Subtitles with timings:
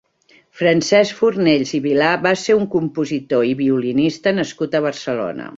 [0.61, 5.49] Francesc Fornells i Vilar va ser un compositor i violinista nascut a Barcelona.